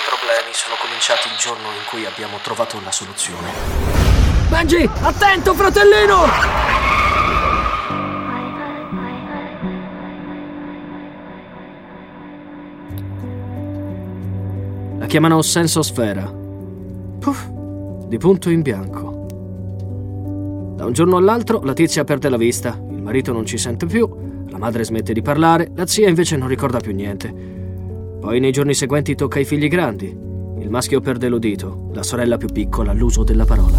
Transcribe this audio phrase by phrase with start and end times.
[0.00, 3.52] nostri problemi sono cominciati il giorno in cui abbiamo trovato la soluzione.
[4.48, 6.16] Benji, attento, fratellino!
[14.98, 16.32] La chiamano sensosfera.
[17.18, 17.46] Puff,
[18.06, 19.26] di punto in bianco.
[20.76, 24.08] Da un giorno all'altro la tizia perde la vista, il marito non ci sente più,
[24.48, 27.59] la madre smette di parlare, la zia invece non ricorda più niente.
[28.20, 30.06] Poi nei giorni seguenti tocca ai figli grandi.
[30.58, 33.78] Il maschio perde l'udito, la sorella più piccola l'uso della parola.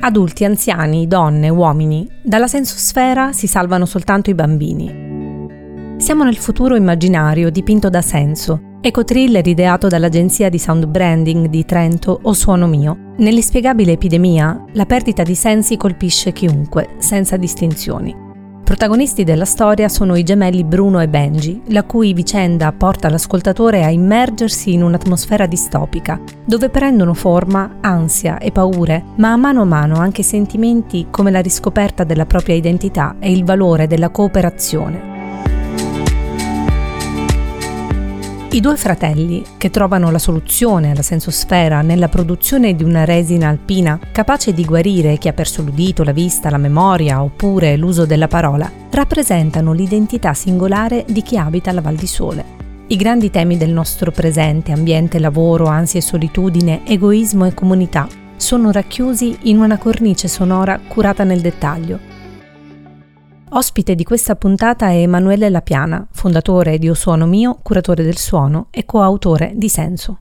[0.00, 5.94] Adulti, anziani, donne, uomini, dalla sensosfera si salvano soltanto i bambini.
[5.98, 12.20] Siamo nel futuro immaginario dipinto da Senso, Ecotriller ideato dall'agenzia di sound branding di Trento
[12.22, 13.14] O Suono Mio.
[13.16, 18.25] Nell'inspiegabile epidemia, la perdita di sensi colpisce chiunque, senza distinzioni.
[18.66, 23.90] Protagonisti della storia sono i gemelli Bruno e Benji, la cui vicenda porta l'ascoltatore a
[23.90, 29.98] immergersi in un'atmosfera distopica, dove prendono forma ansia e paure, ma a mano a mano
[29.98, 35.15] anche sentimenti come la riscoperta della propria identità e il valore della cooperazione.
[38.56, 44.00] I due fratelli, che trovano la soluzione alla sensosfera nella produzione di una resina alpina
[44.10, 48.72] capace di guarire chi ha perso l'udito, la vista, la memoria oppure l'uso della parola,
[48.90, 52.44] rappresentano l'identità singolare di chi abita la Val di Sole.
[52.86, 58.70] I grandi temi del nostro presente, ambiente, lavoro, ansia e solitudine, egoismo e comunità, sono
[58.70, 62.15] racchiusi in una cornice sonora curata nel dettaglio,
[63.48, 68.66] Ospite di questa puntata è Emanuele Lapiana, fondatore di O Suono Mio, curatore del suono
[68.70, 70.18] e coautore di Senso.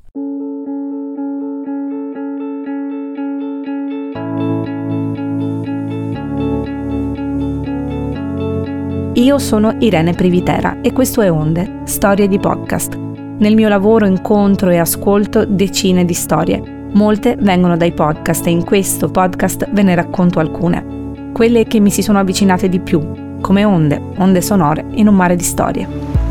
[9.14, 12.94] Io sono Irene Privitera e questo è Onde, storie di podcast.
[12.94, 16.62] Nel mio lavoro incontro e ascolto decine di storie.
[16.94, 21.05] Molte vengono dai podcast e in questo podcast ve ne racconto alcune
[21.36, 25.36] quelle che mi si sono avvicinate di più, come onde, onde sonore in un mare
[25.36, 26.24] di storie.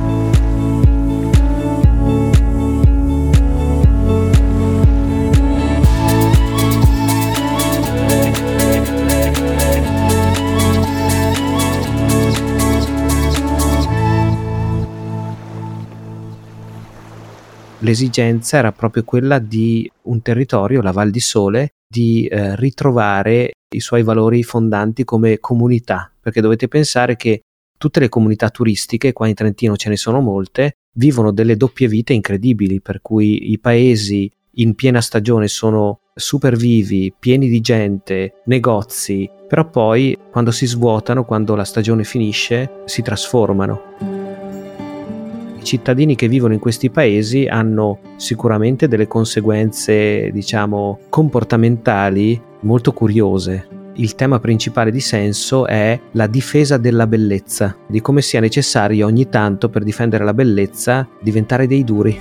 [17.80, 23.78] l'esigenza era proprio quella di un territorio, la Val di Sole, di eh, ritrovare i
[23.78, 27.42] suoi valori fondanti come comunità, perché dovete pensare che
[27.78, 32.12] tutte le comunità turistiche, qua in Trentino ce ne sono molte, vivono delle doppie vite
[32.12, 39.28] incredibili, per cui i paesi in piena stagione sono super vivi, pieni di gente, negozi,
[39.48, 44.13] però poi quando si svuotano, quando la stagione finisce, si trasformano.
[45.64, 53.66] Cittadini che vivono in questi paesi hanno sicuramente delle conseguenze, diciamo, comportamentali molto curiose.
[53.94, 59.28] Il tema principale di senso è la difesa della bellezza, di come sia necessario ogni
[59.28, 62.20] tanto per difendere la bellezza diventare dei duri.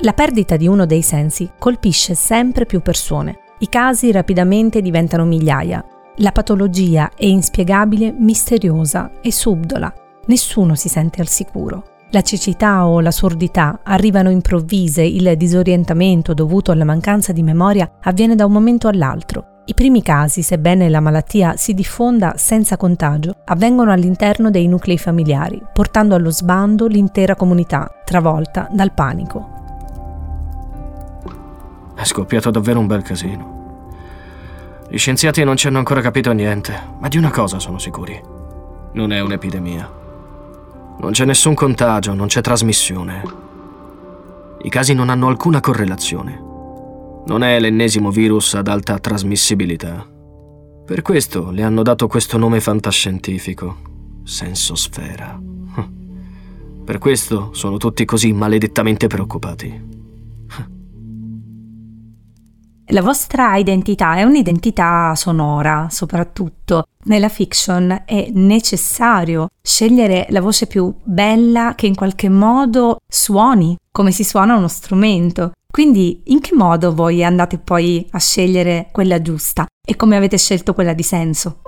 [0.00, 3.40] La perdita di uno dei sensi colpisce sempre più persone.
[3.58, 5.84] I casi rapidamente diventano migliaia.
[6.16, 9.92] La patologia è inspiegabile, misteriosa e subdola.
[10.30, 11.82] Nessuno si sente al sicuro.
[12.10, 18.36] La cecità o la sordità arrivano improvvise, il disorientamento dovuto alla mancanza di memoria avviene
[18.36, 19.62] da un momento all'altro.
[19.64, 25.60] I primi casi, sebbene la malattia si diffonda senza contagio, avvengono all'interno dei nuclei familiari,
[25.72, 29.48] portando allo sbando l'intera comunità, travolta dal panico.
[31.96, 33.58] È scoppiato davvero un bel casino.
[34.88, 38.22] Gli scienziati non ci hanno ancora capito niente, ma di una cosa sono sicuri.
[38.92, 39.98] Non è un'epidemia.
[41.00, 43.22] Non c'è nessun contagio, non c'è trasmissione.
[44.62, 46.38] I casi non hanno alcuna correlazione.
[47.24, 50.06] Non è l'ennesimo virus ad alta trasmissibilità.
[50.84, 53.76] Per questo le hanno dato questo nome fantascientifico,
[54.24, 55.40] sensosfera.
[56.84, 59.99] Per questo sono tutti così maledettamente preoccupati.
[62.92, 66.86] La vostra identità è un'identità sonora, soprattutto.
[67.04, 74.10] Nella fiction è necessario scegliere la voce più bella che in qualche modo suoni come
[74.10, 75.52] si suona uno strumento.
[75.70, 80.74] Quindi in che modo voi andate poi a scegliere quella giusta e come avete scelto
[80.74, 81.60] quella di senso?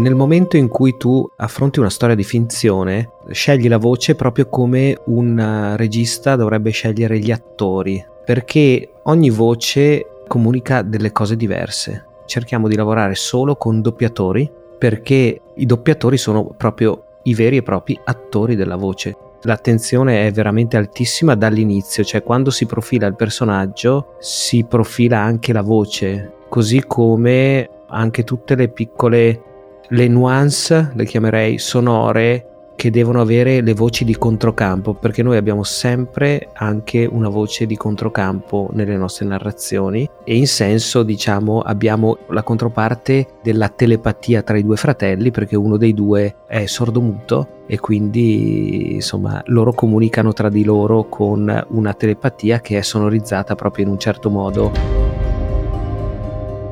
[0.00, 4.98] Nel momento in cui tu affronti una storia di finzione, scegli la voce proprio come
[5.08, 12.06] un eh, regista dovrebbe scegliere gli attori, perché ogni voce comunica delle cose diverse.
[12.24, 18.00] cerchiamo di lavorare solo con doppiatori perché i doppiatori sono proprio i veri e propri
[18.02, 19.14] attori della voce.
[19.42, 25.62] L'attenzione è veramente altissima dall'inizio, cioè quando si profila il personaggio si profila anche la
[25.62, 29.42] voce, così come anche tutte le piccole
[29.90, 32.46] le nuance, le chiamerei sonore
[32.80, 37.76] che devono avere le voci di controcampo, perché noi abbiamo sempre anche una voce di
[37.76, 44.64] controcampo nelle nostre narrazioni e in senso, diciamo, abbiamo la controparte della telepatia tra i
[44.64, 50.64] due fratelli, perché uno dei due è sordomuto e quindi, insomma, loro comunicano tra di
[50.64, 55.09] loro con una telepatia che è sonorizzata proprio in un certo modo.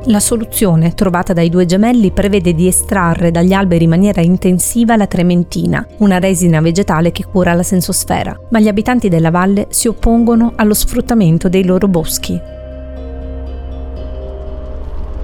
[0.08, 5.06] La soluzione trovata dai due gemelli prevede di estrarre dagli alberi in maniera intensiva la
[5.06, 10.54] trementina, una resina vegetale che cura la sensosfera, ma gli abitanti della valle si oppongono
[10.56, 12.40] allo sfruttamento dei loro boschi.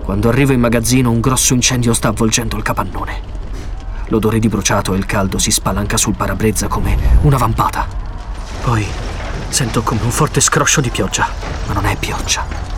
[0.02, 3.32] Quando arrivo in magazzino un grosso incendio sta avvolgendo il capannone.
[4.08, 7.86] L'odore di bruciato e il caldo si spalanca sul parabrezza come una vampata.
[8.62, 8.84] Poi
[9.48, 11.26] sento come un forte scroscio di pioggia,
[11.68, 12.73] ma non è pioggia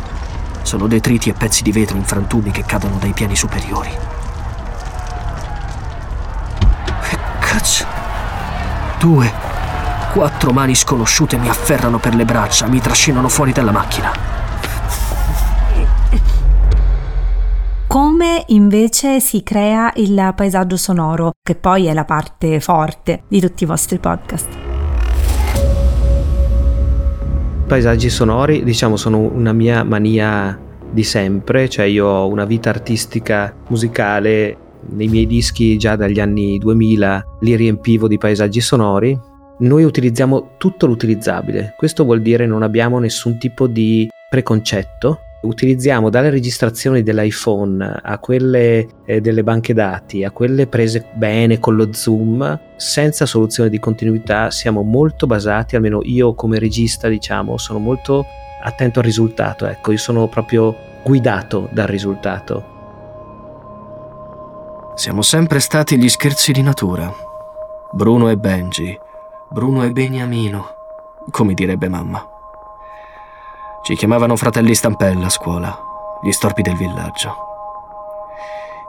[0.67, 3.89] sono detriti e pezzi di vetro in frantumi che cadono dai piani superiori.
[7.09, 7.87] Che cazzo?
[8.99, 9.33] Due,
[10.13, 14.13] quattro mani sconosciute mi afferrano per le braccia, mi trascinano fuori dalla macchina.
[17.87, 23.63] Come invece si crea il paesaggio sonoro, che poi è la parte forte di tutti
[23.63, 24.66] i vostri podcast?
[27.67, 30.59] Paesaggi sonori, diciamo, sono una mia mania
[30.91, 34.57] di sempre, cioè io ho una vita artistica musicale,
[34.91, 39.19] nei miei dischi già dagli anni 2000 li riempivo di paesaggi sonori.
[39.59, 46.31] Noi utilizziamo tutto l'utilizzabile, questo vuol dire non abbiamo nessun tipo di preconcetto, utilizziamo dalle
[46.31, 52.59] registrazioni dell'iPhone a quelle eh, delle banche dati, a quelle prese bene con lo zoom,
[52.77, 58.25] senza soluzione di continuità, siamo molto basati, almeno io come regista diciamo, sono molto
[58.63, 62.75] attento al risultato, ecco, io sono proprio guidato dal risultato.
[64.97, 67.13] Siamo sempre stati gli scherzi di natura.
[67.93, 68.99] Bruno e Benji,
[69.51, 70.67] Bruno e Beniamino,
[71.31, 72.36] come direbbe mamma.
[73.87, 75.79] Ci chiamavano fratelli stampella a scuola,
[76.21, 77.37] gli storpi del villaggio.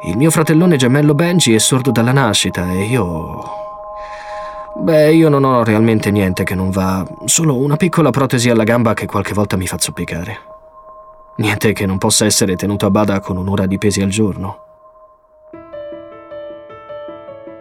[0.07, 3.43] Il mio fratellone gemello Benji è sordo dalla nascita e io...
[4.73, 8.95] Beh, io non ho realmente niente che non va, solo una piccola protesi alla gamba
[8.95, 10.39] che qualche volta mi fa zoppicare.
[11.35, 14.66] Niente che non possa essere tenuto a bada con un'ora di pesi al giorno.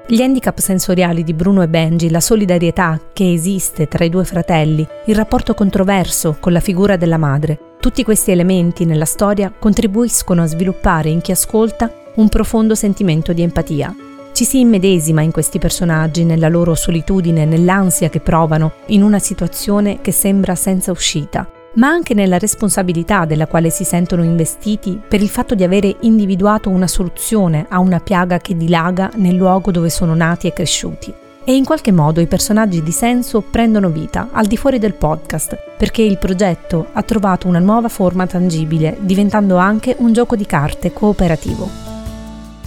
[0.09, 4.87] Gli handicap sensoriali di Bruno e Benji, la solidarietà che esiste tra i due fratelli,
[5.07, 10.47] il rapporto controverso con la figura della madre, tutti questi elementi nella storia contribuiscono a
[10.47, 13.93] sviluppare in chi ascolta un profondo sentimento di empatia.
[14.31, 20.01] Ci si immedesima in questi personaggi, nella loro solitudine, nell'ansia che provano in una situazione
[20.03, 25.29] che sembra senza uscita ma anche nella responsabilità della quale si sentono investiti per il
[25.29, 30.15] fatto di avere individuato una soluzione a una piaga che dilaga nel luogo dove sono
[30.15, 31.13] nati e cresciuti.
[31.49, 35.57] E in qualche modo i personaggi di senso prendono vita al di fuori del podcast,
[35.79, 40.93] perché il progetto ha trovato una nuova forma tangibile, diventando anche un gioco di carte
[40.93, 41.86] cooperativo.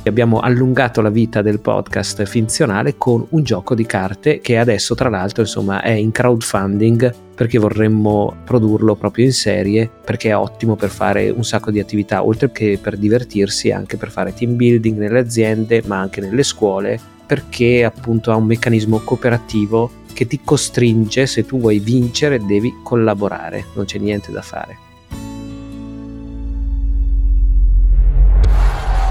[0.06, 5.10] Abbiamo allungato la vita del podcast finzionale con un gioco di carte che adesso tra
[5.10, 10.89] l'altro insomma è in crowdfunding perché vorremmo produrlo proprio in serie perché è ottimo per
[10.89, 15.20] fare un sacco di attività oltre che per divertirsi anche per fare team building nelle
[15.20, 21.46] aziende ma anche nelle scuole perché appunto ha un meccanismo cooperativo che ti costringe se
[21.46, 24.88] tu vuoi vincere devi collaborare non c'è niente da fare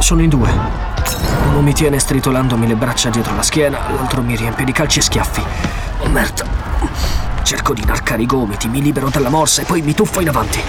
[0.09, 0.51] Sono in due.
[1.51, 5.03] Uno mi tiene stritolandomi le braccia dietro la schiena, l'altro mi riempie di calci e
[5.03, 5.43] schiaffi.
[5.99, 6.47] Oh merda.
[7.43, 10.61] Cerco di inarcare i gomiti, mi libero dalla morsa e poi mi tuffo in avanti.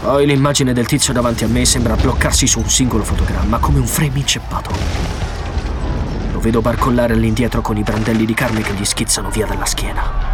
[0.00, 3.86] Poi l'immagine del tizio davanti a me sembra bloccarsi su un singolo fotogramma, come un
[3.88, 4.70] frame inceppato.
[6.30, 10.25] Lo vedo barcollare all'indietro con i brandelli di carne che gli schizzano via dalla schiena.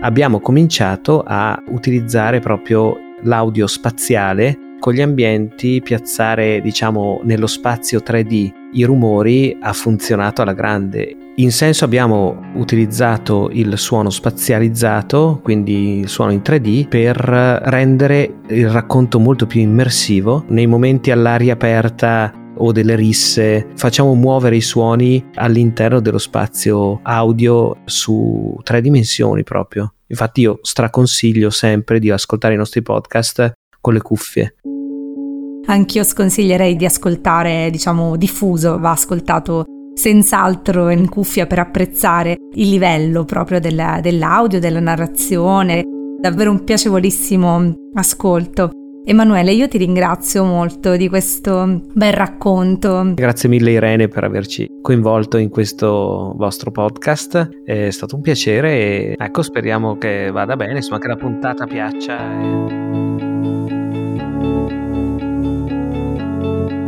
[0.00, 8.52] Abbiamo cominciato a utilizzare proprio l'audio spaziale con gli ambienti, piazzare diciamo nello spazio 3D
[8.74, 11.16] i rumori ha funzionato alla grande.
[11.36, 18.68] In senso abbiamo utilizzato il suono spazializzato, quindi il suono in 3D, per rendere il
[18.68, 20.44] racconto molto più immersivo.
[20.48, 27.78] Nei momenti all'aria aperta o delle risse, facciamo muovere i suoni all'interno dello spazio audio
[27.84, 29.94] su tre dimensioni proprio.
[30.06, 34.54] Infatti io straconsiglio sempre di ascoltare i nostri podcast con le cuffie.
[35.66, 43.24] Anch'io sconsiglierei di ascoltare, diciamo, diffuso, va ascoltato senz'altro in cuffia per apprezzare il livello
[43.24, 45.82] proprio della, dell'audio, della narrazione.
[46.20, 48.70] Davvero un piacevolissimo ascolto.
[49.04, 53.12] Emanuele, io ti ringrazio molto di questo bel racconto.
[53.14, 59.14] Grazie mille Irene per averci coinvolto in questo vostro podcast, è stato un piacere e
[59.16, 62.76] ecco speriamo che vada bene, insomma che la puntata piaccia.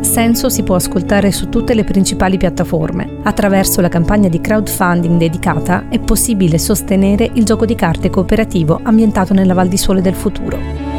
[0.01, 3.19] Senso si può ascoltare su tutte le principali piattaforme.
[3.23, 9.33] Attraverso la campagna di crowdfunding dedicata è possibile sostenere il gioco di carte cooperativo ambientato
[9.33, 10.90] nella Val di Sole del futuro.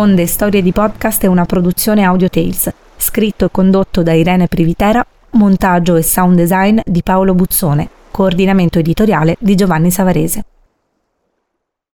[0.00, 5.04] Onde Storie di Podcast è una produzione Audio Tales, scritto e condotto da Irene Privitera,
[5.32, 10.44] montaggio e sound design di Paolo Buzzone, coordinamento editoriale di Giovanni Savarese.